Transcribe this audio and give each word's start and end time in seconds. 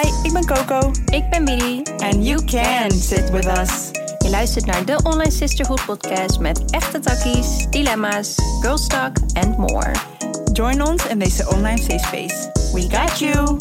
Hi, 0.00 0.08
ik 0.22 0.32
ben 0.32 0.46
Coco. 0.46 0.90
Ik 1.12 1.30
ben 1.30 1.44
Billy. 1.44 1.82
And 1.82 2.26
you 2.26 2.44
can 2.44 2.90
sit 2.90 3.30
with 3.30 3.46
us. 3.46 3.90
Je 4.18 4.30
luistert 4.30 4.66
naar 4.66 4.84
de 4.84 5.00
Online 5.02 5.30
Sisterhood 5.30 5.84
podcast 5.84 6.38
met 6.38 6.70
echte 6.70 6.98
takkies, 6.98 7.66
dilemma's, 7.70 8.34
girl 8.60 8.76
talk 8.86 9.16
and 9.32 9.56
more. 9.58 9.92
Join 10.52 10.82
ons 10.82 11.06
in 11.06 11.18
deze 11.18 11.48
online 11.48 11.78
safe 11.78 11.98
space. 11.98 12.50
We 12.72 12.96
got 12.96 13.18
you. 13.18 13.34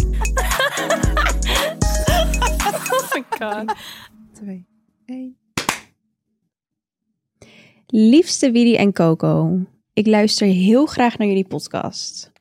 Oh 2.91 3.13
my 3.13 3.23
god. 3.29 3.75
Twee, 4.33 4.65
één. 5.05 5.37
Liefste 7.87 8.51
Willy 8.51 8.75
en 8.75 8.93
Coco, 8.93 9.59
ik 9.93 10.07
luister 10.07 10.47
heel 10.47 10.85
graag 10.85 11.17
naar 11.17 11.27
jullie 11.27 11.47
podcast. 11.47 12.31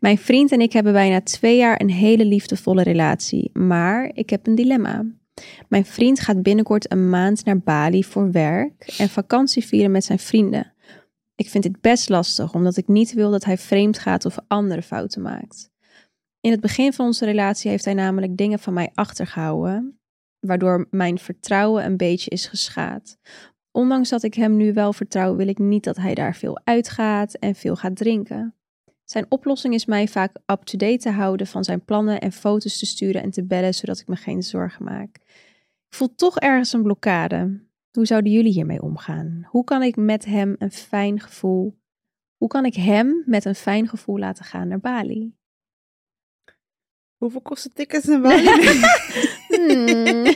Mijn 0.00 0.18
vriend 0.18 0.52
en 0.52 0.60
ik 0.60 0.72
hebben 0.72 0.92
bijna 0.92 1.20
twee 1.20 1.56
jaar 1.56 1.80
een 1.80 1.90
hele 1.90 2.24
liefdevolle 2.24 2.82
relatie, 2.82 3.50
maar 3.52 4.10
ik 4.14 4.30
heb 4.30 4.46
een 4.46 4.54
dilemma. 4.54 5.04
Mijn 5.68 5.84
vriend 5.84 6.20
gaat 6.20 6.42
binnenkort 6.42 6.92
een 6.92 7.10
maand 7.10 7.44
naar 7.44 7.58
Bali 7.58 8.04
voor 8.04 8.30
werk 8.30 8.94
en 8.98 9.08
vakantie 9.08 9.64
vieren 9.64 9.90
met 9.90 10.04
zijn 10.04 10.18
vrienden. 10.18 10.72
Ik 11.34 11.48
vind 11.48 11.62
dit 11.62 11.80
best 11.80 12.08
lastig, 12.08 12.54
omdat 12.54 12.76
ik 12.76 12.88
niet 12.88 13.12
wil 13.12 13.30
dat 13.30 13.44
hij 13.44 13.58
vreemd 13.58 13.98
gaat 13.98 14.24
of 14.24 14.38
andere 14.48 14.82
fouten 14.82 15.22
maakt. 15.22 15.70
In 16.40 16.50
het 16.50 16.60
begin 16.60 16.92
van 16.92 17.06
onze 17.06 17.24
relatie 17.24 17.70
heeft 17.70 17.84
hij 17.84 17.94
namelijk 17.94 18.36
dingen 18.36 18.58
van 18.58 18.72
mij 18.72 18.90
achtergehouden, 18.94 19.98
waardoor 20.40 20.86
mijn 20.90 21.18
vertrouwen 21.18 21.84
een 21.84 21.96
beetje 21.96 22.30
is 22.30 22.46
geschaad. 22.46 23.18
Ondanks 23.70 24.08
dat 24.08 24.22
ik 24.22 24.34
hem 24.34 24.56
nu 24.56 24.72
wel 24.72 24.92
vertrouw, 24.92 25.36
wil 25.36 25.48
ik 25.48 25.58
niet 25.58 25.84
dat 25.84 25.96
hij 25.96 26.14
daar 26.14 26.34
veel 26.34 26.60
uitgaat 26.64 27.34
en 27.34 27.54
veel 27.54 27.76
gaat 27.76 27.96
drinken. 27.96 28.55
Zijn 29.06 29.26
oplossing 29.28 29.74
is 29.74 29.84
mij 29.84 30.08
vaak 30.08 30.36
up-to-date 30.46 30.96
te 30.96 31.10
houden 31.10 31.46
van 31.46 31.64
zijn 31.64 31.84
plannen 31.84 32.20
en 32.20 32.32
foto's 32.32 32.78
te 32.78 32.86
sturen 32.86 33.22
en 33.22 33.30
te 33.30 33.44
bellen, 33.44 33.74
zodat 33.74 34.00
ik 34.00 34.06
me 34.08 34.16
geen 34.16 34.42
zorgen 34.42 34.84
maak. 34.84 35.16
Ik 35.88 35.94
voel 35.94 36.14
toch 36.14 36.38
ergens 36.38 36.72
een 36.72 36.82
blokkade. 36.82 37.64
Hoe 37.90 38.06
zouden 38.06 38.32
jullie 38.32 38.52
hiermee 38.52 38.82
omgaan? 38.82 39.46
Hoe 39.48 39.64
kan 39.64 39.82
ik 39.82 39.96
met 39.96 40.24
hem 40.24 40.54
een 40.58 40.72
fijn 40.72 41.20
gevoel, 41.20 41.78
hoe 42.36 42.48
kan 42.48 42.64
ik 42.64 42.74
hem 42.74 43.22
met 43.26 43.44
een 43.44 43.54
fijn 43.54 43.88
gevoel 43.88 44.18
laten 44.18 44.44
gaan 44.44 44.68
naar 44.68 44.80
Bali? 44.80 45.34
Hoeveel 47.16 47.40
kost 47.40 47.62
de 47.62 47.70
tickets 47.72 48.06
naar 48.06 48.20
Bali? 48.20 48.44
Hmm. 49.56 50.34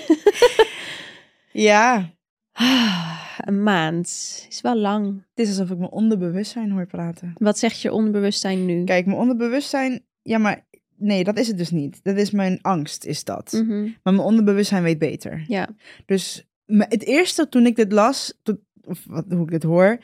ja, 1.52 2.14
Een 3.48 3.62
maand 3.62 4.06
is 4.48 4.60
wel 4.62 4.76
lang. 4.76 5.06
het 5.34 5.38
is 5.38 5.48
alsof 5.48 5.70
ik 5.70 5.78
mijn 5.78 5.90
onderbewustzijn 5.90 6.70
hoor 6.70 6.86
praten. 6.86 7.32
Wat 7.38 7.58
zegt 7.58 7.80
je 7.80 7.92
onderbewustzijn 7.92 8.64
nu? 8.66 8.84
Kijk, 8.84 9.06
mijn 9.06 9.18
onderbewustzijn... 9.18 10.04
Ja, 10.22 10.38
maar 10.38 10.66
nee, 10.96 11.24
dat 11.24 11.38
is 11.38 11.48
het 11.48 11.58
dus 11.58 11.70
niet. 11.70 12.00
Dat 12.02 12.16
is 12.16 12.30
mijn 12.30 12.58
angst, 12.62 13.04
is 13.04 13.24
dat. 13.24 13.52
Mhm, 13.52 13.82
Maar 13.82 14.14
mijn 14.14 14.18
onderbewustzijn 14.26 14.82
weet 14.82 14.98
beter. 14.98 15.44
Ja, 15.48 15.68
Dus 16.06 16.48
het 16.66 17.04
eerste 17.04 17.48
toen 17.48 17.66
ik 17.66 17.76
dit 17.76 17.92
las, 17.92 18.38
toen- 18.42 18.64
of 18.82 19.04
wat, 19.06 19.24
hoe 19.28 19.42
ik 19.42 19.50
dit 19.50 19.62
hoor, 19.62 19.98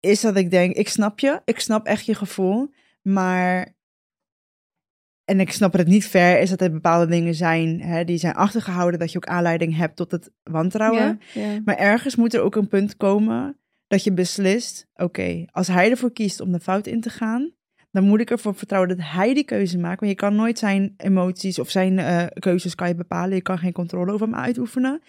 is 0.00 0.20
dat 0.20 0.36
ik 0.36 0.50
denk, 0.50 0.74
ik 0.76 0.88
snap 0.88 1.18
je, 1.18 1.40
ik 1.44 1.60
snap 1.60 1.86
echt 1.86 2.06
je 2.06 2.14
gevoel, 2.14 2.70
maar, 3.02 3.74
en 5.26 5.40
ik 5.40 5.52
snap 5.52 5.72
het 5.72 5.86
niet 5.86 6.06
ver, 6.06 6.40
is 6.40 6.50
dat 6.50 6.60
er 6.60 6.70
bepaalde 6.70 7.06
dingen 7.06 7.34
zijn, 7.34 7.80
hè, 7.80 8.04
die 8.04 8.18
zijn 8.18 8.34
achtergehouden, 8.34 9.00
dat 9.00 9.12
je 9.12 9.16
ook 9.16 9.26
aanleiding 9.26 9.76
hebt 9.76 9.96
tot 9.96 10.10
het 10.10 10.30
wantrouwen. 10.42 11.20
Maar 11.64 11.76
ergens 11.76 12.16
moet 12.16 12.34
er 12.34 12.40
ook 12.40 12.56
een 12.56 12.68
punt 12.68 12.96
komen 12.96 13.58
dat 13.86 14.04
je 14.04 14.12
beslist, 14.12 14.86
oké, 14.94 15.44
als 15.50 15.66
hij 15.66 15.90
ervoor 15.90 16.12
kiest 16.12 16.40
om 16.40 16.52
de 16.52 16.60
fout 16.60 16.86
in 16.86 17.00
te 17.00 17.10
gaan, 17.10 17.52
dan 17.90 18.04
moet 18.04 18.20
ik 18.20 18.30
ervoor 18.30 18.54
vertrouwen 18.54 18.96
dat 18.96 19.06
hij 19.06 19.34
die 19.34 19.44
keuze 19.44 19.78
maakt. 19.78 20.00
Want 20.00 20.12
je 20.12 20.18
kan 20.18 20.34
nooit 20.34 20.58
zijn 20.58 20.94
emoties 20.96 21.58
of 21.58 21.70
zijn 21.70 21.98
eh, 21.98 22.26
keuzes 22.38 22.74
kan 22.74 22.88
je 22.88 22.94
bepalen. 22.94 23.34
Je 23.34 23.42
kan 23.42 23.58
geen 23.58 23.72
controle 23.72 24.12
over 24.12 24.26
hem 24.26 24.36
uitoefenen. 24.36 25.02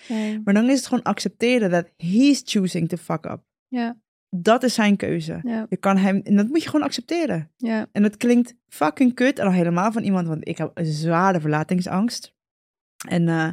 Maar 0.43 0.53
dan 0.53 0.69
is 0.69 0.77
het 0.77 0.87
gewoon 0.87 1.03
accepteren 1.03 1.69
dat 1.69 1.89
he's 1.97 2.41
choosing 2.45 2.89
to 2.89 2.97
fuck 2.97 3.25
up. 3.25 3.41
Ja, 3.67 3.97
Dat 4.29 4.63
is 4.63 4.73
zijn 4.73 4.95
keuze. 4.95 5.39
ja, 5.43 5.65
Je 5.69 5.77
kan 5.77 5.97
hem, 5.97 6.21
en 6.23 6.35
dat 6.35 6.47
moet 6.47 6.63
je 6.63 6.69
gewoon 6.69 6.85
accepteren. 6.85 7.51
ja. 7.57 7.87
En 7.91 8.01
dat 8.01 8.17
klinkt 8.17 8.55
fucking 8.67 9.13
kut. 9.13 9.39
En 9.39 9.45
al 9.45 9.51
helemaal 9.51 9.91
van 9.91 10.03
iemand, 10.03 10.27
want 10.27 10.47
ik 10.47 10.57
heb 10.57 10.71
een 10.73 10.85
zware 10.85 11.39
verlatingsangst. 11.39 12.33
En, 13.07 13.27
eh, 13.27 13.47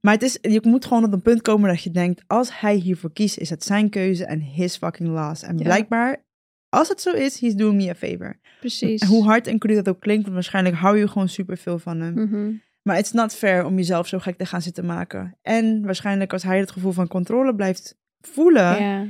maar 0.00 0.12
het 0.14 0.22
is, 0.22 0.38
je 0.40 0.60
moet 0.62 0.84
gewoon 0.84 1.04
op 1.04 1.12
een 1.12 1.22
punt 1.22 1.42
komen 1.42 1.68
dat 1.68 1.82
je 1.82 1.90
denkt, 1.90 2.22
als 2.26 2.60
hij 2.60 2.74
hiervoor 2.74 3.12
kiest, 3.12 3.38
is 3.38 3.50
het 3.50 3.64
zijn 3.64 3.90
keuze 3.90 4.24
en 4.24 4.40
his 4.40 4.76
fucking 4.76 5.08
loss. 5.08 5.42
En 5.42 5.56
Ja. 5.58 5.62
blijkbaar, 5.64 6.24
als 6.68 6.88
het 6.88 7.00
zo 7.00 7.12
is, 7.12 7.40
he's 7.40 7.54
doing 7.54 7.76
me 7.76 7.88
a 7.90 7.94
favor. 7.94 8.38
Precies. 8.60 9.00
En 9.00 9.08
hoe 9.08 9.24
hard 9.24 9.46
en 9.46 9.58
cru 9.58 9.74
dat 9.74 9.88
ook 9.88 10.00
klinkt, 10.00 10.22
want 10.22 10.34
waarschijnlijk 10.34 10.76
hou 10.76 10.98
je 10.98 11.08
gewoon 11.08 11.28
superveel 11.28 11.78
van 11.78 12.00
hem. 12.00 12.14
Mhm. 12.14 12.52
Maar 12.82 12.96
het 12.96 13.04
is 13.04 13.12
not 13.12 13.34
fair 13.34 13.64
om 13.64 13.76
jezelf 13.76 14.06
zo 14.08 14.18
gek 14.18 14.36
te 14.38 14.46
gaan 14.46 14.62
zitten 14.62 14.86
maken. 14.86 15.36
En 15.42 15.82
waarschijnlijk 15.84 16.32
als 16.32 16.42
hij 16.42 16.58
het 16.58 16.70
gevoel 16.70 16.92
van 16.92 17.08
controle 17.08 17.54
blijft 17.54 17.98
voelen, 18.20 18.82
Ja. 18.82 19.06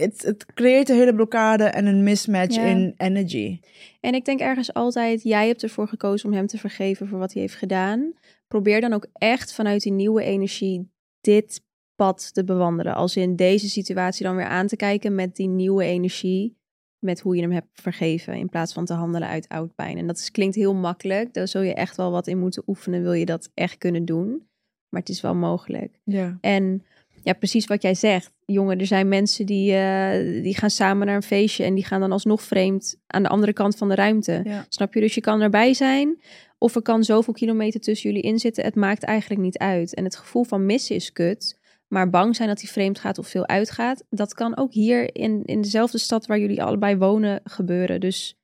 Het, 0.00 0.22
het 0.22 0.46
creëert 0.54 0.88
een 0.88 0.96
hele 0.96 1.14
blokkade 1.14 1.64
en 1.64 1.86
een 1.86 2.02
mismatch 2.02 2.54
Ja. 2.56 2.64
in 2.64 2.94
energy. 2.96 3.60
En 4.00 4.14
ik 4.14 4.24
denk 4.24 4.40
ergens 4.40 4.72
altijd, 4.74 5.22
jij 5.22 5.46
hebt 5.46 5.62
ervoor 5.62 5.88
gekozen 5.88 6.28
om 6.28 6.34
hem 6.34 6.46
te 6.46 6.58
vergeven 6.58 7.08
voor 7.08 7.18
wat 7.18 7.32
hij 7.32 7.42
heeft 7.42 7.54
gedaan. 7.54 8.12
Probeer 8.48 8.80
dan 8.80 8.92
ook 8.92 9.06
echt 9.12 9.54
vanuit 9.54 9.82
die 9.82 9.92
nieuwe 9.92 10.22
energie 10.22 10.90
dit 11.20 11.64
pad 11.94 12.34
te 12.34 12.44
bewandelen. 12.44 12.94
Als 12.94 13.16
in 13.16 13.36
deze 13.36 13.68
situatie 13.68 14.26
dan 14.26 14.36
weer 14.36 14.46
aan 14.46 14.66
te 14.66 14.76
kijken 14.76 15.14
met 15.14 15.36
die 15.36 15.48
nieuwe 15.48 15.84
energie. 15.84 16.56
Met 16.98 17.20
hoe 17.20 17.36
je 17.36 17.42
hem 17.42 17.52
hebt 17.52 17.68
vergeven. 17.72 18.34
In 18.34 18.48
plaats 18.48 18.72
van 18.72 18.84
te 18.84 18.92
handelen 18.94 19.28
uit 19.28 19.48
oud 19.48 19.74
pijn. 19.74 19.98
En 19.98 20.06
dat 20.06 20.18
is, 20.18 20.30
klinkt 20.30 20.54
heel 20.54 20.74
makkelijk. 20.74 21.34
Daar 21.34 21.48
zul 21.48 21.60
je 21.60 21.74
echt 21.74 21.96
wel 21.96 22.10
wat 22.10 22.26
in 22.26 22.38
moeten 22.38 22.62
oefenen. 22.66 23.02
Wil 23.02 23.12
je 23.12 23.24
dat 23.24 23.50
echt 23.54 23.78
kunnen 23.78 24.04
doen. 24.04 24.48
Maar 24.88 25.00
het 25.00 25.08
is 25.10 25.20
wel 25.20 25.34
mogelijk. 25.34 26.00
Ja. 26.04 26.38
En 26.40 26.84
ja, 27.26 27.32
precies 27.32 27.66
wat 27.66 27.82
jij 27.82 27.94
zegt. 27.94 28.32
Jongen, 28.44 28.78
er 28.78 28.86
zijn 28.86 29.08
mensen 29.08 29.46
die, 29.46 29.74
eh, 29.74 30.42
die 30.42 30.56
gaan 30.56 30.70
samen 30.70 31.06
naar 31.06 31.16
een 31.16 31.22
feestje 31.22 31.64
en 31.64 31.74
die 31.74 31.84
gaan 31.84 32.00
dan 32.00 32.12
alsnog 32.12 32.42
vreemd 32.42 32.96
aan 33.06 33.22
de 33.22 33.28
andere 33.28 33.52
kant 33.52 33.76
van 33.76 33.88
de 33.88 33.94
ruimte. 33.94 34.40
Ja. 34.44 34.66
Snap 34.68 34.94
je? 34.94 35.00
Dus 35.00 35.14
je 35.14 35.20
kan 35.20 35.40
erbij 35.40 35.74
zijn 35.74 36.20
of 36.58 36.74
er 36.74 36.82
kan 36.82 37.04
zoveel 37.04 37.32
kilometer 37.32 37.80
tussen 37.80 38.10
jullie 38.10 38.24
in 38.24 38.38
zitten. 38.38 38.64
Het 38.64 38.74
maakt 38.74 39.02
eigenlijk 39.02 39.40
niet 39.40 39.58
uit. 39.58 39.94
En 39.94 40.04
het 40.04 40.16
gevoel 40.16 40.44
van 40.44 40.66
missen 40.66 40.96
is 40.96 41.12
kut. 41.12 41.58
Maar 41.88 42.10
bang 42.10 42.36
zijn 42.36 42.48
dat 42.48 42.60
hij 42.60 42.70
vreemd 42.70 42.98
gaat 42.98 43.18
of 43.18 43.28
veel 43.28 43.46
uitgaat, 43.46 44.04
dat 44.10 44.34
kan 44.34 44.56
ook 44.56 44.72
hier 44.72 45.14
in, 45.14 45.44
in 45.44 45.60
dezelfde 45.60 45.98
stad 45.98 46.26
waar 46.26 46.38
jullie 46.38 46.62
allebei 46.62 46.96
wonen 46.96 47.40
gebeuren. 47.44 48.00
Dus 48.00 48.38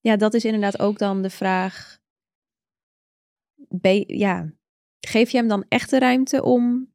ja, 0.00 0.16
dat 0.16 0.34
is 0.34 0.44
inderdaad 0.44 0.78
ook 0.78 0.98
dan 0.98 1.22
de 1.22 1.30
vraag. 1.30 1.98
Ja, 4.06 4.52
geef 5.00 5.30
je 5.30 5.36
hem 5.36 5.48
dan 5.48 5.64
echt 5.68 5.90
de 5.90 5.98
ruimte 5.98 6.42
om, 6.42 6.93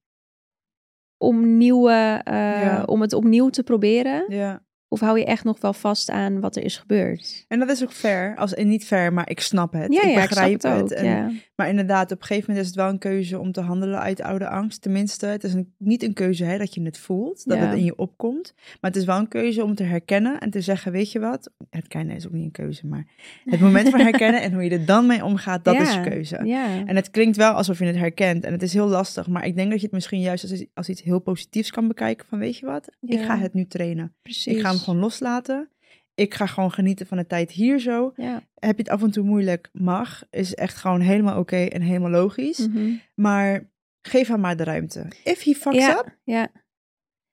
om, 1.19 1.57
nieuwe, 1.57 2.21
Ja. 2.25 2.83
om 2.85 3.01
het 3.01 3.13
opnieuw 3.13 3.49
te 3.49 3.63
proberen? 3.63 4.25
ja. 4.27 4.61
Of 4.91 4.99
hou 4.99 5.19
je 5.19 5.25
echt 5.25 5.43
nog 5.43 5.61
wel 5.61 5.73
vast 5.73 6.09
aan 6.09 6.39
wat 6.39 6.55
er 6.55 6.63
is 6.63 6.77
gebeurd? 6.77 7.45
En 7.47 7.59
dat 7.59 7.69
is 7.69 7.83
ook 7.83 7.91
fair. 7.91 8.35
Als, 8.35 8.53
en 8.53 8.67
niet 8.67 8.85
fair, 8.85 9.13
maar 9.13 9.29
ik 9.29 9.39
snap 9.39 9.73
het. 9.73 9.93
Ja, 9.93 10.01
ik 10.01 10.09
ja, 10.09 10.21
begrijp 10.21 10.53
ik 10.53 10.59
snap 10.59 10.73
het 10.73 10.83
ook. 10.83 10.89
En, 10.89 11.05
ja. 11.05 11.31
Maar 11.55 11.69
inderdaad, 11.69 12.11
op 12.11 12.21
een 12.21 12.25
gegeven 12.25 12.49
moment 12.49 12.67
is 12.67 12.71
het 12.71 12.81
wel 12.81 12.89
een 12.89 12.99
keuze 12.99 13.39
om 13.39 13.51
te 13.51 13.61
handelen 13.61 13.99
uit 13.99 14.21
oude 14.21 14.47
angst. 14.47 14.81
Tenminste, 14.81 15.25
het 15.25 15.43
is 15.43 15.53
een, 15.53 15.73
niet 15.77 16.03
een 16.03 16.13
keuze 16.13 16.43
hè, 16.43 16.57
dat 16.57 16.73
je 16.73 16.81
het 16.81 16.97
voelt, 16.97 17.47
dat 17.47 17.57
het 17.57 17.73
in 17.73 17.83
je 17.83 17.97
opkomt. 17.97 18.53
Maar 18.55 18.91
het 18.91 18.95
is 18.95 19.05
wel 19.05 19.17
een 19.17 19.27
keuze 19.27 19.63
om 19.63 19.75
te 19.75 19.83
herkennen 19.83 20.39
en 20.39 20.49
te 20.49 20.61
zeggen, 20.61 20.91
weet 20.91 21.11
je 21.11 21.19
wat? 21.19 21.51
Herkennen 21.69 22.15
is 22.15 22.25
ook 22.25 22.31
niet 22.31 22.43
een 22.43 22.51
keuze, 22.51 22.87
maar 22.87 23.07
het 23.45 23.59
moment 23.59 23.89
van 23.89 23.99
herkennen 23.99 24.41
en 24.43 24.53
hoe 24.53 24.63
je 24.63 24.69
er 24.69 24.85
dan 24.85 25.07
mee 25.07 25.25
omgaat, 25.25 25.63
dat 25.63 25.75
is 25.75 25.93
Ja, 25.93 26.03
de 26.03 26.09
keuze. 26.09 26.41
Ja. 26.43 26.85
En 26.85 26.95
het 26.95 27.11
klinkt 27.11 27.37
wel 27.37 27.51
alsof 27.51 27.79
je 27.79 27.85
het 27.85 27.95
herkent 27.95 28.43
en 28.43 28.51
het 28.51 28.63
is 28.63 28.73
heel 28.73 28.87
lastig, 28.87 29.27
maar 29.27 29.45
ik 29.45 29.55
denk 29.55 29.69
dat 29.69 29.79
je 29.79 29.85
het 29.85 29.95
misschien 29.95 30.21
juist 30.21 30.51
als, 30.51 30.65
als 30.73 30.89
iets 30.89 31.01
heel 31.01 31.19
positiefs 31.19 31.71
kan 31.71 31.87
bekijken 31.87 32.27
van, 32.27 32.39
weet 32.39 32.57
je 32.57 32.65
wat? 32.65 32.89
Ik 33.01 33.21
ga 33.21 33.37
het 33.37 33.53
nu 33.53 33.65
trainen. 33.65 34.13
Precies. 34.21 34.55
Ik 34.55 34.61
ga 34.61 34.71
hem 34.79 34.87
gewoon 34.87 34.99
loslaten. 34.99 35.69
Ik 36.15 36.33
ga 36.33 36.45
gewoon 36.45 36.71
genieten 36.71 37.07
van 37.07 37.17
de 37.17 37.27
tijd 37.27 37.51
hier 37.51 37.79
zo. 37.79 38.13
Ja. 38.15 38.43
Heb 38.55 38.77
je 38.77 38.83
het 38.83 38.91
af 38.91 39.03
en 39.03 39.11
toe 39.11 39.23
moeilijk? 39.23 39.69
Mag. 39.73 40.23
Is 40.29 40.55
echt 40.55 40.75
gewoon 40.75 40.99
helemaal 40.99 41.39
oké 41.39 41.57
en 41.57 41.81
helemaal 41.81 42.09
logisch. 42.09 42.67
Mhm. 42.67 42.91
Maar 43.15 43.69
geef 44.01 44.27
hem 44.27 44.39
maar 44.39 44.57
de 44.57 44.63
ruimte. 44.63 45.07
If 45.23 45.43
he 45.43 45.53
fucks 45.53 45.77
ja, 45.77 45.97
up, 45.97 46.17
ja. 46.23 46.51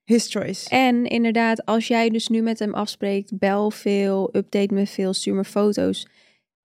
his 0.03 0.31
choice. 0.31 0.69
En 0.69 1.05
inderdaad, 1.05 1.65
als 1.65 1.87
jij 1.87 2.09
dus 2.09 2.27
nu 2.27 2.41
met 2.41 2.59
hem 2.59 2.73
afspreekt, 2.73 3.37
bel 3.37 3.71
veel, 3.71 4.29
update 4.35 4.73
me 4.73 4.87
veel, 4.87 5.13
stuur 5.13 5.35
me 5.35 5.43
foto's. 5.43 6.07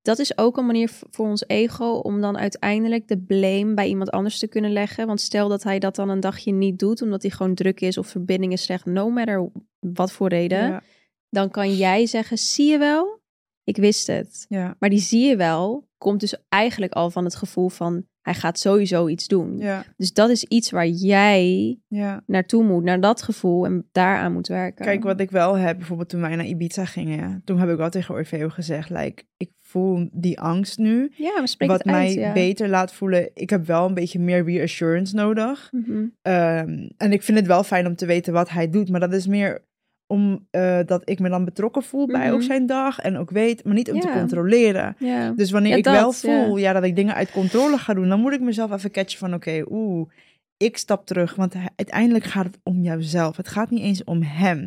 Dat 0.02 0.18
is 0.18 0.38
ook 0.38 0.56
een 0.56 0.66
manier 0.66 0.90
voor 1.10 1.26
ons 1.26 1.44
ego 1.46 1.92
om 1.92 2.20
dan 2.20 2.38
uiteindelijk 2.38 3.08
de 3.08 3.18
blame 3.18 3.74
bij 3.74 3.88
iemand 3.88 4.10
anders 4.10 4.38
te 4.38 4.48
kunnen 4.48 4.72
leggen. 4.72 5.06
Want 5.06 5.20
stel 5.20 5.48
dat 5.48 5.62
hij 5.62 5.78
dat 5.78 5.94
dan 5.94 6.08
een 6.08 6.20
dagje 6.20 6.52
niet 6.52 6.78
doet, 6.78 7.02
omdat 7.02 7.22
hij 7.22 7.30
gewoon 7.30 7.54
druk 7.54 7.80
is 7.80 7.98
of 7.98 8.06
verbinding 8.06 8.52
is 8.52 8.62
slecht, 8.62 8.84
no 8.84 9.10
matter 9.10 9.50
wat 9.94 10.12
voor 10.12 10.28
reden. 10.28 10.68
Ja. 10.68 10.82
Dan 11.28 11.50
kan 11.50 11.74
jij 11.74 12.06
zeggen, 12.06 12.38
zie 12.38 12.70
je 12.70 12.78
wel, 12.78 13.20
Ik 13.64 13.76
wist 13.76 14.06
het. 14.06 14.44
Ja. 14.48 14.76
Maar 14.78 14.90
die 14.90 14.98
zie 15.00 15.26
je 15.28 15.36
wel, 15.36 15.88
komt 15.98 16.20
dus 16.20 16.36
eigenlijk 16.48 16.92
al 16.92 17.10
van 17.10 17.24
het 17.24 17.34
gevoel 17.34 17.68
van 17.68 18.06
hij 18.22 18.34
gaat 18.34 18.58
sowieso 18.58 19.08
iets 19.08 19.26
doen. 19.26 19.58
Ja. 19.58 19.84
Dus 19.96 20.12
dat 20.12 20.30
is 20.30 20.44
iets 20.44 20.70
waar 20.70 20.86
jij 20.86 21.78
Ja. 21.88 22.22
naartoe 22.26 22.64
moet, 22.64 22.82
naar 22.84 23.00
dat 23.00 23.22
gevoel 23.22 23.64
en 23.64 23.88
daaraan 23.92 24.32
moet 24.32 24.46
werken. 24.48 24.84
Kijk, 24.84 25.02
wat 25.02 25.20
ik 25.20 25.30
wel 25.30 25.54
heb, 25.56 25.76
bijvoorbeeld 25.78 26.08
toen 26.08 26.20
wij 26.20 26.36
naar 26.36 26.46
Ibiza 26.46 26.84
gingen, 26.84 27.42
toen 27.44 27.58
heb 27.58 27.68
ik 27.68 27.76
wel 27.76 27.90
tegen 27.90 28.14
Orfeo 28.14 28.48
gezegd, 28.48 28.90
like, 28.90 29.22
ik 29.36 29.50
voel 29.60 30.08
die 30.12 30.40
angst 30.40 30.78
nu, 30.78 31.12
Ja, 31.16 31.44
wat 31.58 31.68
uit, 31.70 31.84
mij 31.84 32.14
ja. 32.14 32.32
beter 32.32 32.68
laat 32.68 32.92
voelen. 32.92 33.30
Ik 33.34 33.50
heb 33.50 33.66
wel 33.66 33.86
een 33.86 33.94
beetje 33.94 34.18
meer 34.18 34.44
reassurance 34.44 35.14
nodig. 35.14 35.68
Mhm. 35.70 36.04
Ehm, 36.22 36.88
en 36.96 37.12
ik 37.12 37.22
vind 37.22 37.38
het 37.38 37.46
wel 37.46 37.64
fijn 37.64 37.86
om 37.86 37.96
te 37.96 38.06
weten 38.06 38.32
wat 38.32 38.48
hij 38.48 38.70
doet, 38.70 38.88
maar 38.90 39.00
dat 39.00 39.12
is 39.12 39.26
meer 39.26 39.64
om 40.12 40.46
eh, 40.50 40.78
dat 40.86 41.02
ik 41.04 41.18
me 41.18 41.28
dan 41.28 41.44
betrokken 41.44 41.82
voel 41.82 42.06
bij 42.06 42.26
Mhm. 42.26 42.34
ook 42.34 42.42
zijn 42.42 42.66
dag 42.66 42.98
en 42.98 43.16
ook 43.16 43.30
weet, 43.30 43.64
maar 43.64 43.74
niet 43.74 43.92
om 43.92 44.00
te 44.00 44.06
controleren. 44.18 44.96
Dus 45.36 45.50
wanneer 45.50 45.70
Ja, 45.70 45.76
ik 45.76 45.84
dat, 45.84 45.94
wel 45.94 46.12
voel 46.12 46.56
ja. 46.56 46.68
ja. 46.68 46.72
dat 46.72 46.84
ik 46.84 46.96
dingen 46.96 47.14
uit 47.14 47.30
controle 47.30 47.78
ga 47.78 47.94
doen, 47.94 48.08
dan 48.08 48.20
moet 48.20 48.32
ik 48.32 48.40
mezelf 48.40 48.72
even 48.72 48.90
catchen 48.90 49.18
van 49.18 49.34
oké, 49.34 49.62
oeh, 49.70 50.08
ik 50.56 50.76
stap 50.76 51.06
terug. 51.06 51.34
Want 51.34 51.54
uiteindelijk 51.76 52.24
gaat 52.24 52.44
het 52.44 52.58
om 52.62 52.82
jouzelf. 52.82 53.36
Het 53.36 53.48
gaat 53.48 53.70
niet 53.70 53.82
eens 53.82 54.04
om 54.04 54.22
hem. 54.22 54.64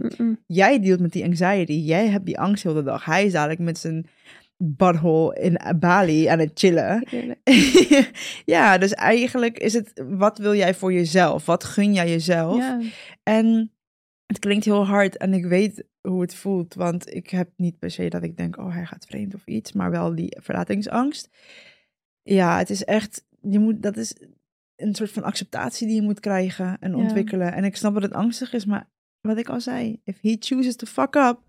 Jij 0.47 0.79
dealt 0.79 0.99
met 0.99 1.11
die 1.11 1.23
anxiety. 1.25 1.73
Jij 1.73 2.07
hebt 2.07 2.25
die 2.25 2.39
angst 2.39 2.63
heel 2.63 2.73
de 2.73 2.83
dag. 2.83 3.05
Hij 3.05 3.25
is 3.25 3.31
dadelijk 3.31 3.59
met 3.59 3.77
zijn 3.77 4.05
butthole 4.57 5.39
in 5.39 5.59
Bali 5.79 6.25
aan 6.25 6.39
het 6.39 6.51
chillen. 6.53 7.03
Ja, 8.45 8.77
dus 8.77 8.93
eigenlijk 8.93 9.57
is 9.57 9.73
het, 9.73 10.03
wat 10.09 10.37
wil 10.37 10.55
jij 10.55 10.73
voor 10.73 10.93
jezelf? 10.93 11.45
Wat 11.45 11.63
gun 11.63 11.93
jij 11.93 12.09
jezelf? 12.09 12.63
En 13.23 13.71
het 14.25 14.39
klinkt 14.39 14.65
heel 14.65 14.85
hard 14.85 15.17
en 15.17 15.33
ik 15.33 15.45
weet 15.45 15.83
hoe 16.01 16.21
het 16.21 16.35
voelt, 16.35 16.73
want 16.73 17.13
ik 17.13 17.29
heb 17.29 17.49
niet 17.55 17.79
per 17.79 17.91
se 17.91 18.09
dat 18.09 18.23
ik 18.23 18.37
denk, 18.37 18.57
oh, 18.57 18.73
hij 18.73 18.85
gaat 18.85 19.05
vreemd 19.05 19.33
of 19.35 19.45
iets, 19.45 19.71
maar 19.73 19.91
wel 19.91 20.15
die 20.15 20.37
verlatingsangst. 20.41 21.29
Ja, 22.21 22.57
het 22.57 22.69
is 22.69 22.83
echt, 22.83 23.25
je 23.41 23.59
moet, 23.59 23.83
dat 23.83 23.97
is 23.97 24.15
een 24.75 24.95
soort 24.95 25.11
van 25.11 25.23
acceptatie 25.23 25.87
die 25.87 25.95
je 25.95 26.01
moet 26.01 26.19
krijgen 26.19 26.77
en 26.79 26.91
Ja. 26.91 26.97
ontwikkelen. 26.97 27.53
En 27.53 27.63
ik 27.63 27.75
snap 27.75 27.93
dat 27.93 28.03
het 28.03 28.13
angstig 28.13 28.53
is, 28.53 28.65
maar 28.65 28.89
wat 29.21 29.37
ik 29.37 29.49
al 29.49 29.61
zei, 29.61 29.99
if 30.03 30.21
he 30.21 30.35
chooses 30.39 30.75
to 30.75 30.85
fuck 30.87 31.15
up, 31.15 31.39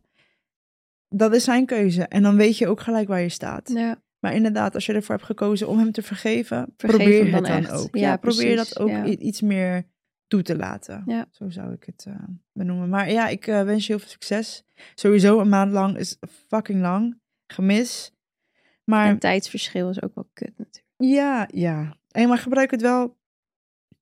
dat 1.08 1.34
is 1.34 1.44
zijn 1.44 1.66
keuze. 1.66 2.02
En 2.02 2.22
dan 2.22 2.36
weet 2.36 2.58
je 2.58 2.68
ook 2.68 2.80
gelijk 2.80 3.08
waar 3.08 3.20
je 3.20 3.28
staat. 3.28 3.68
Ja. 3.74 4.02
Maar 4.18 4.34
inderdaad, 4.34 4.74
als 4.74 4.86
je 4.86 4.92
ervoor 4.92 5.14
hebt 5.14 5.26
gekozen 5.26 5.68
om 5.68 5.78
hem 5.78 5.92
te 5.92 6.02
vergeven, 6.02 6.72
Vergeef 6.76 6.96
probeer 6.96 7.22
hem 7.22 7.30
dan 7.32 7.44
het 7.44 7.52
dan 7.52 7.72
echt. 7.72 7.84
ook. 7.84 7.96
Ja, 7.96 8.00
Ja, 8.00 8.16
probeer 8.16 8.56
dat 8.56 8.78
ook 8.78 9.04
iets 9.04 9.40
meer 9.40 9.84
toe 10.26 10.42
te 10.42 10.56
laten. 10.56 11.02
Ja. 11.06 11.26
Zo 11.30 11.50
zou 11.50 11.72
ik 11.72 11.84
het 11.84 12.04
eh, 12.08 12.14
benoemen. 12.52 12.88
Maar 12.88 13.10
ja, 13.10 13.28
ik 13.28 13.46
eh, 13.46 13.62
wens 13.62 13.86
je 13.86 13.92
heel 13.92 14.00
veel 14.00 14.10
succes. 14.10 14.64
Sowieso 14.94 15.40
een 15.40 15.48
maand 15.48 15.72
lang 15.72 15.96
is 15.96 16.16
fucking 16.48 16.80
lang. 16.80 17.20
Gemis. 17.46 18.12
Maar 18.84 19.08
En 19.08 19.18
tijdsverschil 19.18 19.90
is 19.90 20.02
ook 20.02 20.14
wel 20.14 20.28
kut 20.32 20.58
natuurlijk. 20.58 20.84
ja, 20.96 21.48
ja. 21.52 21.96
En 22.10 22.28
maar 22.28 22.38
gebruik 22.38 22.70
het 22.70 22.80
wel 22.80 23.15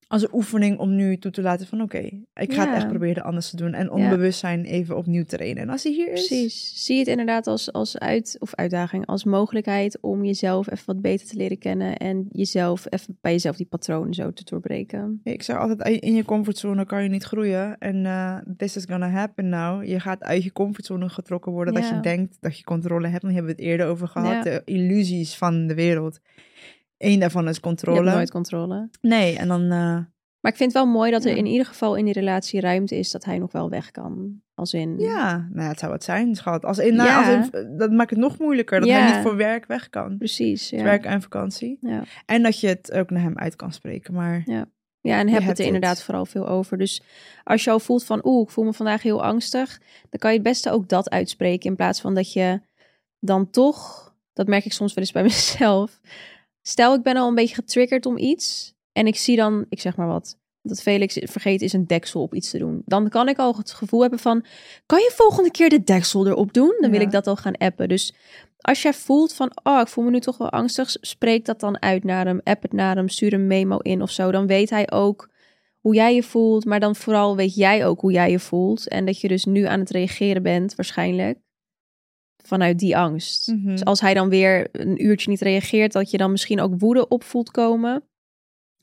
als 0.09 0.23
een 0.23 0.29
oefening 0.33 0.79
om 0.79 0.95
nu 0.95 1.19
toe 1.19 1.31
te 1.31 1.43
laten 1.43 1.67
van 1.67 1.81
oké, 1.83 1.99
ik 2.35 2.53
ga 2.53 2.63
Ja. 2.63 2.67
het 2.67 2.77
echt 2.77 2.89
proberen 2.89 3.23
anders 3.25 3.51
te 3.51 3.57
doen. 3.57 3.73
En 3.75 3.91
onbewustzijn 3.91 4.65
even 4.65 4.97
opnieuw 4.97 5.25
trainen. 5.25 5.63
En 5.63 5.69
als 5.69 5.83
hij 5.83 5.93
hier 5.93 6.13
is... 6.13 6.27
Precies. 6.27 6.85
Zie 6.85 6.99
het 6.99 7.07
inderdaad 7.09 7.47
als, 7.47 7.73
als 7.73 7.99
uit, 7.99 8.37
of 8.39 8.55
uitdaging, 8.55 9.07
als 9.07 9.25
mogelijkheid 9.25 9.99
om 10.01 10.25
jezelf 10.25 10.71
even 10.71 10.87
wat 10.87 11.01
beter 11.01 11.27
te 11.27 11.37
leren 11.37 11.59
kennen 11.59 11.97
en 11.97 12.27
jezelf 12.31 12.87
even 12.89 13.19
bij 13.21 13.33
jezelf 13.33 13.57
die 13.57 13.67
patronen 13.67 14.15
zo 14.15 14.33
te 14.33 14.45
doorbreken. 14.45 15.21
Ik 15.25 15.43
zeg 15.43 15.57
altijd, 15.57 16.03
in 16.03 16.15
je 16.15 16.25
comfortzone 16.25 16.87
kan 16.87 17.03
je 17.03 17.09
niet 17.09 17.25
groeien. 17.25 17.79
En 17.79 18.07
eh, 18.07 18.37
this 18.57 18.77
is 18.77 18.85
gonna 18.85 19.09
happen 19.09 19.49
now. 19.49 19.85
Je 19.85 20.01
gaat 20.01 20.23
uit 20.23 20.43
je 20.43 20.53
comfortzone 20.53 21.09
getrokken 21.09 21.53
worden. 21.53 21.75
Dat 21.75 21.89
je 21.89 22.01
denkt 22.01 22.37
dat 22.41 22.59
je 22.59 22.65
controle 22.65 23.09
hebt. 23.09 23.23
Hier 23.23 23.33
hebben 23.33 23.55
we 23.57 23.63
het 23.63 23.71
eerder 23.71 23.87
over 23.87 24.09
gehad. 24.09 24.33
Ja. 24.33 24.43
De 24.43 24.63
illusies 24.65 25.37
van 25.37 25.67
de 25.67 25.75
wereld. 25.75 26.21
Eén 27.05 27.21
daarvan 27.21 27.49
is 27.49 27.55
Je 27.55 27.61
controle. 27.63 28.03
hebt 28.03 28.15
nooit 28.17 28.31
controle. 28.31 28.89
Nee, 29.01 29.39
en 29.39 29.49
dan... 29.49 29.63
eh, 29.63 29.69
Maar 30.41 30.53
ik 30.53 30.57
vind 30.59 30.73
het 30.73 30.83
wel 30.83 30.93
mooi 30.93 31.11
dat 31.11 31.25
er 31.25 31.31
Ja. 31.31 31.37
in 31.37 31.47
ieder 31.47 31.67
geval 31.67 31.95
in 31.95 32.05
die 32.05 32.15
relatie 32.15 32.61
ruimte 32.61 32.97
is 32.99 33.11
dat 33.11 33.25
hij 33.25 33.39
nog 33.39 33.53
wel 33.53 33.71
weg 33.71 33.91
kan. 33.91 34.43
Als 34.55 34.73
in... 34.75 34.99
ja, 34.99 35.37
nou 35.51 35.63
ja, 35.63 35.69
het 35.69 35.79
zou 35.79 35.93
wat 35.93 36.05
zijn, 36.05 36.35
schat. 36.35 36.65
Als 36.65 36.79
in, 36.79 36.95
nou, 36.95 37.09
Ja. 37.09 37.37
als 37.39 37.49
in, 37.51 37.77
dat 37.77 37.91
maakt 37.91 38.11
het 38.11 38.19
nog 38.19 38.39
moeilijker. 38.39 38.81
Dat 38.81 38.89
Ja. 38.89 38.99
hij 38.99 39.13
niet 39.13 39.23
voor 39.23 39.37
werk 39.37 39.67
weg 39.67 39.91
kan. 39.91 40.19
Precies, 40.19 40.71
ja. 40.71 40.83
Werk 40.83 41.05
en 41.05 41.23
vakantie. 41.23 41.79
Ja. 41.81 42.03
En 42.27 42.43
dat 42.43 42.61
je 42.61 42.67
het 42.67 42.93
ook 42.93 43.11
naar 43.11 43.23
hem 43.23 43.39
uit 43.39 43.57
kan 43.57 43.73
spreken. 43.73 44.15
Maar 44.15 44.43
Ja, 44.47 45.19
en 45.19 45.27
Je 45.27 45.33
heb 45.35 45.43
het 45.45 45.59
er 45.59 45.65
inderdaad 45.65 45.97
het. 45.97 46.03
vooral 46.05 46.27
veel 46.27 46.49
over. 46.49 46.79
Dus 46.79 47.03
als 47.45 47.65
je 47.65 47.71
al 47.71 47.81
voelt 47.81 48.05
van, 48.05 48.21
oeh, 48.25 48.43
ik 48.43 48.51
voel 48.51 48.65
me 48.65 48.73
vandaag 48.73 49.03
heel 49.03 49.23
angstig, 49.25 49.79
dan 50.11 50.19
kan 50.19 50.31
je 50.31 50.37
het 50.37 50.47
beste 50.47 50.71
ook 50.71 50.89
dat 50.89 51.11
uitspreken. 51.11 51.71
In 51.71 51.77
plaats 51.77 52.01
van 52.01 52.15
dat 52.15 52.33
je 52.33 52.61
dan 53.19 53.51
toch, 53.51 54.13
dat 54.33 54.47
merk 54.47 54.65
ik 54.65 54.73
soms 54.73 54.95
wel 54.95 55.05
eens 55.05 55.13
bij 55.13 55.23
mezelf. 55.33 56.01
Stel, 56.67 56.95
ik 56.95 57.03
ben 57.03 57.17
al 57.17 57.29
een 57.29 57.35
beetje 57.35 57.55
getriggerd 57.55 58.07
om 58.07 58.19
iets 58.19 58.75
en 58.93 59.07
ik 59.07 59.17
zie 59.17 59.37
dan, 59.37 59.67
ik 59.69 59.81
zeg 59.81 59.97
maar 59.97 60.07
wat, 60.07 60.39
dat 60.63 60.83
Felix 60.83 61.19
vergeet 61.23 61.63
is 61.63 61.73
een 61.73 61.87
deksel 61.87 62.23
op 62.23 62.35
iets 62.35 62.51
te 62.51 62.59
doen. 62.59 62.83
Dan 62.85 63.09
kan 63.09 63.29
ik 63.29 63.39
al 63.39 63.57
het 63.57 63.73
gevoel 63.73 64.01
hebben 64.01 64.19
van, 64.19 64.45
kan 64.87 64.99
je 64.99 65.13
volgende 65.15 65.51
keer 65.51 65.69
de 65.69 65.85
deksel 65.85 66.27
erop 66.27 66.53
doen? 66.53 66.77
Dan 66.81 66.91
wil 66.91 67.01
Ja. 67.01 67.07
ik 67.07 67.13
dat 67.13 67.27
al 67.27 67.37
gaan 67.37 67.57
appen. 67.57 67.89
Dus 67.89 68.15
als 68.59 68.83
jij 68.83 68.93
voelt 68.93 69.35
van, 69.35 69.51
oh, 69.63 69.81
ik 69.81 69.89
voel 69.89 70.05
me 70.05 70.11
nu 70.11 70.21
toch 70.21 70.37
wel 70.37 70.51
angstig, 70.51 70.97
spreek 71.01 71.45
dat 71.45 71.61
dan 71.61 71.83
uit 71.83 72.05
naar 72.05 72.27
hem, 72.27 72.41
app 72.43 72.63
het 72.63 72.73
naar 72.73 72.97
hem, 72.97 73.09
stuur 73.09 73.33
een 73.33 73.47
memo 73.47 73.79
in 73.79 74.03
of 74.03 74.11
zo. 74.11 74.31
Dan 74.31 74.47
weet 74.47 74.71
hij 74.71 74.91
ook 74.91 75.31
hoe 75.81 75.95
jij 75.95 76.15
je 76.15 76.23
voelt, 76.23 76.65
maar 76.65 76.81
dan 76.81 76.97
vooral 76.97 77.37
weet 77.37 77.55
jij 77.55 77.87
ook 77.87 78.01
hoe 78.01 78.13
jij 78.13 78.31
je 78.31 78.39
voelt. 78.39 78.89
En 78.89 79.05
dat 79.05 79.21
je 79.21 79.29
dus 79.29 79.45
nu 79.45 79.65
aan 79.65 79.81
het 79.81 79.91
reageren 79.91 80.43
bent, 80.43 80.75
waarschijnlijk, 80.75 81.39
vanuit 82.47 82.79
die 82.79 82.97
angst. 82.97 83.49
Mhm. 83.49 83.67
Dus 83.67 83.85
als 83.85 84.01
hij 84.01 84.15
dan 84.15 84.29
weer 84.29 84.69
een 84.73 85.05
uurtje 85.05 85.31
niet 85.31 85.41
reageert, 85.41 85.93
dat 85.93 86.11
je 86.11 86.17
dan 86.17 86.31
misschien 86.31 86.61
ook 86.61 86.81
woede 86.81 87.09
op 87.09 87.23
voelt 87.23 87.51
komen, 87.51 88.05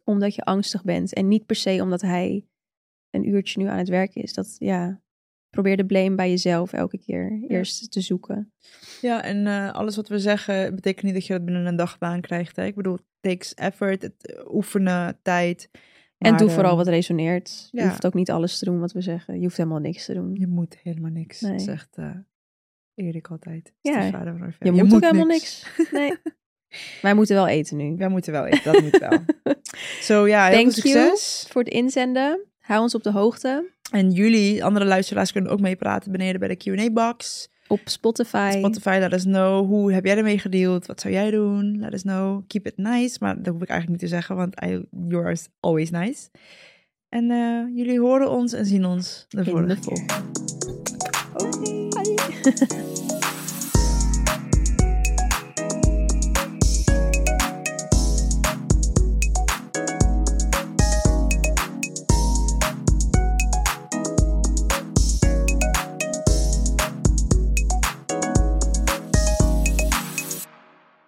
omdat 0.04 0.36
je 0.36 0.44
angstig 0.44 0.84
bent. 0.84 1.14
En 1.14 1.28
niet 1.28 1.46
per 1.46 1.56
se 1.56 1.80
omdat 1.82 2.02
hij 2.02 2.46
een 3.10 3.28
uurtje 3.28 3.62
nu 3.62 3.68
aan 3.68 3.78
het 3.78 3.90
werk 3.90 4.16
is. 4.16 4.34
Dat, 4.34 4.56
ja, 4.58 5.02
probeer 5.50 5.78
de 5.78 5.86
blame 5.86 6.16
bij 6.16 6.30
jezelf 6.30 6.74
elke 6.74 6.98
keer 6.98 7.44
eerst 7.48 7.92
te 7.92 8.02
zoeken. 8.02 8.54
Ja, 9.02 9.24
en 9.24 9.48
eh, 9.48 9.72
alles 9.72 9.96
wat 9.96 10.08
we 10.08 10.20
zeggen 10.20 10.76
betekent 10.76 11.04
niet 11.06 11.14
dat 11.14 11.26
je 11.26 11.34
dat 11.34 11.46
binnen 11.46 11.66
een 11.66 11.76
dagbaan 11.76 12.22
krijgt. 12.22 12.56
Hè? 12.56 12.66
Ik 12.66 12.76
bedoel, 12.76 12.94
het 12.94 13.06
takes 13.20 13.54
effort, 13.54 14.02
het 14.02 14.26
eh, 14.26 14.54
oefenen, 14.54 15.20
tijd. 15.22 15.70
En 16.18 16.38
doe 16.38 16.50
vooral 16.50 16.76
wat 16.76 16.88
resoneert. 16.88 17.68
Je 17.72 17.84
hoeft 17.84 18.06
ook 18.06 18.14
niet 18.14 18.32
alles 18.32 18.58
te 18.60 18.66
doen 18.66 18.80
wat 18.80 18.92
we 18.92 19.02
zeggen. 19.02 19.36
Je 19.36 19.42
hoeft 19.42 19.58
helemaal 19.58 19.80
niks 19.80 20.06
te 20.06 20.14
doen. 20.14 20.36
Je 20.36 20.48
moet 20.48 20.78
helemaal 20.84 21.12
niks, 21.12 21.42
Nee. 21.42 21.60
zegt 21.60 21.98
eh, 21.98 22.12
Erik 23.02 23.28
altijd. 23.28 23.74
Ja, 23.82 24.02
stiefvader 24.02 24.38
van 24.38 24.48
Orfeo. 24.48 24.74
Je, 24.74 24.84
moet, 24.84 24.94
ook 24.94 25.02
helemaal 25.02 25.26
niks. 25.26 25.66
Nee. 25.92 26.18
Wij 27.02 27.14
moeten 27.14 27.36
wel 27.36 27.48
eten 27.48 27.78
nu. 27.78 27.96
Wij 27.98 28.08
moeten 28.08 28.32
wel 28.32 28.46
eten, 28.46 28.74
dat 28.74 28.82
moet 28.82 28.98
wel. 28.98 29.20
Zo 30.02 30.28
ja, 30.28 30.46
heel 30.46 30.58
Thank 30.58 30.74
veel 30.74 30.92
you. 30.92 31.08
succes. 31.08 31.46
Voor 31.50 31.64
het 31.64 31.74
inzenden. 31.74 32.46
Hou 32.60 32.82
ons 32.82 32.96
op 32.96 33.04
de 33.04 33.12
hoogte. 33.12 33.70
En 33.92 34.12
jullie, 34.12 34.64
andere 34.64 34.86
luisteraars, 34.86 35.32
kunnen 35.32 35.52
ook 35.52 35.60
meepraten 35.60 36.12
beneden 36.12 36.40
bij 36.40 36.48
de 36.48 36.56
Q&A-box. 36.56 37.50
Op 37.68 37.80
Spotify. 37.84 38.52
Spotify, 38.58 38.98
let 39.00 39.14
us 39.14 39.24
know. 39.24 39.66
Hoe 39.68 39.94
heb 39.94 40.06
jij 40.06 40.18
ermee 40.18 40.40
gedeeld? 40.40 40.86
Wat 40.86 41.02
zou 41.02 41.14
jij 41.14 41.32
doen? 41.32 41.80
Let 41.80 41.94
us 41.94 42.02
know. 42.02 42.42
Keep 42.48 42.66
it 42.66 42.78
nice. 42.78 43.18
Maar 43.20 43.42
dat 43.42 43.54
hoef 43.54 43.62
ik 43.62 43.70
eigenlijk 43.70 44.02
niet 44.02 44.10
te 44.10 44.16
zeggen, 44.16 44.36
want 44.36 44.64
I, 44.64 44.86
yours 45.08 45.48
always 45.60 45.90
nice. 45.90 46.30
En 47.10 47.32
eh, 47.32 47.78
jullie 47.78 48.00
horen 48.00 48.30
ons 48.30 48.54
en 48.54 48.66
zien 48.66 48.86
ons 48.86 49.26
de 49.30 49.44
volgende 49.44 49.76
de 49.76 49.80
keer. 49.80 50.06
volgende. 51.34 52.80